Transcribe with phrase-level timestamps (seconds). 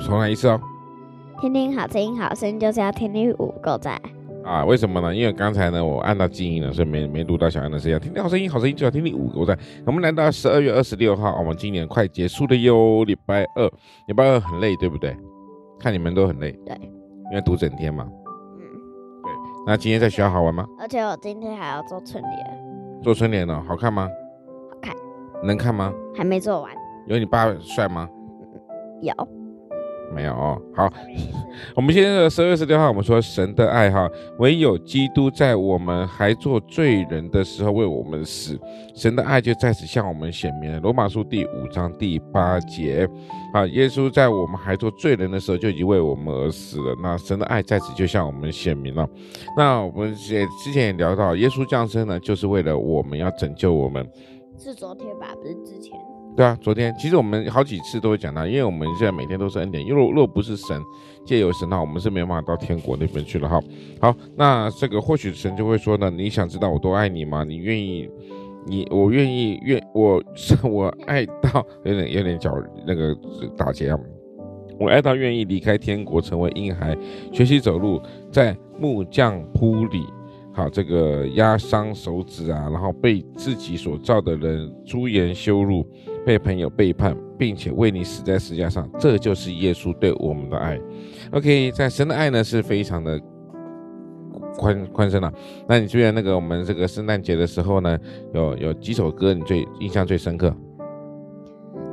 [0.00, 0.60] 重来一次哦。
[1.40, 4.00] 听听好声音，好声音就是要听听五够在
[4.44, 4.64] 啊？
[4.64, 5.14] 为什么呢？
[5.14, 7.98] 因为刚才呢，我按到静音了，所以没没录到小安的声音。
[7.98, 9.56] 听听好声音，好声音就要听听五够在。
[9.84, 13.68] 我们来到十二月二十六号，我们今年快结束了哟，礼拜二，
[14.06, 15.16] 礼拜二很累，对不对？
[15.80, 16.76] 看你们都很累，对，
[17.30, 18.06] 因为读整天嘛。
[18.08, 18.62] 嗯，
[19.22, 19.32] 对。
[19.66, 20.64] 那今天在学校好玩吗？
[20.78, 23.02] 而且我今天还要做春联。
[23.02, 23.60] 做春联呢？
[23.66, 24.08] 好看吗？
[24.70, 24.94] 好看。
[25.42, 25.92] 能看吗？
[26.14, 26.70] 还没做完。
[27.08, 28.08] 有你爸帅吗？
[29.00, 29.12] 有。
[30.12, 30.92] 没有哦，好，
[31.74, 38.58] 我们现在的十二月十六号，我们说神的爱哈，唯有基督在我们还做罪人的时候为我们死，
[38.94, 40.78] 神的爱就在此向我们显明了。
[40.80, 43.08] 罗马书第五章第八节，
[43.54, 49.08] 啊，耶稣在我们还做罪人的时候就已经为我们而死了，那神的爱在此就向我们显明了。
[49.56, 54.06] 那我们也之前也聊到，耶稣降生呢，就是为了我们要拯救我们，
[54.58, 55.28] 是昨天吧？
[55.40, 56.11] 不是之前。
[56.34, 60.82] 对啊，昨天其实我们好几次都会讲到，因为我们现在每天都是恩典，因为若不是神
[61.26, 63.60] 借由神的话，我们是没办法到天国那边去了哈。
[64.00, 67.44] 好，那这个或许神就会说呢，你想知道我多爱你吗？
[67.44, 68.08] 你愿意，
[68.66, 70.22] 你我愿意愿我
[70.64, 72.50] 我爱到有点有点叫
[72.86, 73.14] 那个
[73.54, 73.98] 打劫啊，
[74.80, 76.96] 我爱到愿意离开天国，成为婴孩，
[77.30, 80.06] 学习走路，在木匠铺里。
[80.54, 85.82] 好，这个压伤手指啊，然后被自己所造的人诛言羞辱，
[86.24, 90.80] 被朋友背叛，并且为你死在十字架上，这就是耶稣对我们的爱。
[91.32, 93.20] OK，在神的爱呢是非常的
[94.56, 95.32] 宽宽深啊。
[95.68, 97.98] 那你记得那个我们这个圣诞节的时候呢，
[98.32, 100.54] 有有几首歌你最印象最深刻？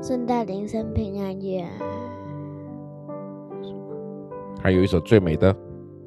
[0.02, 1.66] 圣诞铃声平安夜，
[4.62, 5.56] 还有一首最美的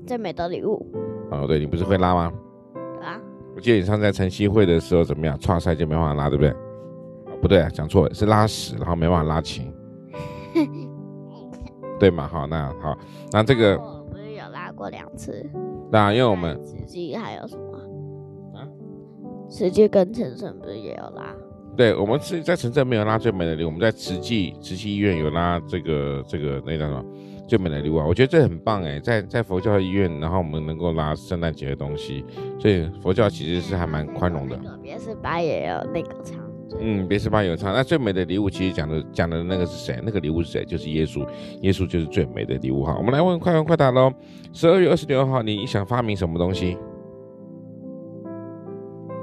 [0.06, 0.86] 最美的礼物。
[1.30, 2.32] 哦，对，你不是会拉吗？
[2.72, 3.20] 对啊，
[3.56, 5.38] 我记得你上次在晨曦会的时候怎么样？
[5.38, 6.54] 创赛就没办法拉，对不对？
[7.42, 9.72] 哦、不对啊，讲错了，是拉屎，然后没办法拉琴，
[11.98, 12.28] 对嘛？
[12.28, 12.96] 好，那好，
[13.32, 15.44] 那这个我不是有拉过两次？
[15.90, 18.62] 那因为我们慈济还有什么啊？
[19.50, 21.34] 慈济跟陈胜不是也有拉？
[21.76, 27.04] 对，我们是在陈胜没有拉最美的礼物，我们在慈济慈济医院有拉这个这个那叫什么？
[27.48, 32.24] 最美的礼物啊，我觉得这很棒哎，在在佛教医院，然后我们能够拉圣诞节的东西，
[32.58, 34.56] 所以佛教其实是还蛮宽容的。
[34.80, 36.14] 别十八也有那个
[36.72, 37.72] 唱，嗯，别十八有唱。
[37.74, 40.00] 那最美的礼物其实讲的讲的那个是谁？
[40.02, 40.64] 那个礼物是谁？
[40.64, 41.26] 就是耶稣，
[41.60, 42.94] 耶稣就是最美的礼物哈。
[42.96, 44.12] 我们来问快问快答喽。
[44.52, 46.76] 十二月二十六号，你想发明什么东西？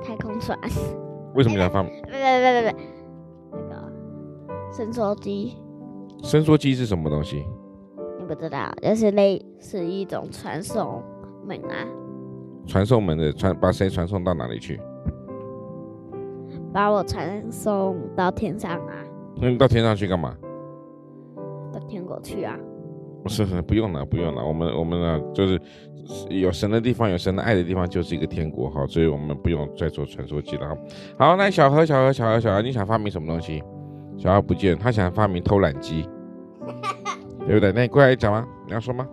[0.04, 0.58] 太空船。
[1.36, 1.92] 为什么想发明？
[2.04, 2.76] 别别别别别，
[3.52, 3.92] 那个
[4.72, 5.56] 伸缩机。
[6.24, 7.46] 伸缩机是什么东西？
[8.20, 11.04] 你不知道，就是类似一种传送
[11.46, 11.88] 门啊。
[12.66, 14.80] 传送门的传，把谁传送到哪里去？
[16.74, 18.94] 把我传送到天上啊。
[19.42, 20.36] 那你到天上去干嘛？
[21.72, 22.56] 到天国去啊。
[23.24, 24.44] 不是，不用了，不用了。
[24.46, 25.60] 我们我们呢，就是
[26.30, 28.86] 有神的地方，有神的爱的地方，就是一个天国哈。
[28.88, 30.78] 所以我们不用再做传说机了。
[31.18, 33.62] 好，那小何，小何，小何，小何，你想发明什么东西？
[34.18, 36.08] 小何不见，他想发明偷懒机。
[37.46, 37.72] 对不对？
[37.74, 38.48] 那你过来讲吗？
[38.68, 39.08] 你要说吗？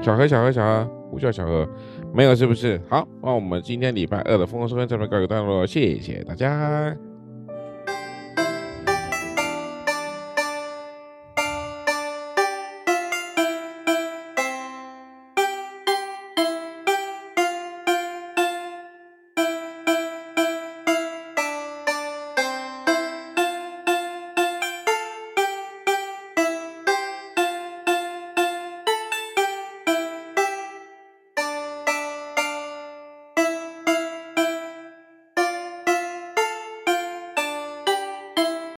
[0.00, 1.68] 小何，小何，小何，呼叫小何，
[2.12, 2.80] 没有是不是？
[2.88, 6.96] 好，那我们今天礼拜二的丰禾硕恩这边告一段落，谢谢大家。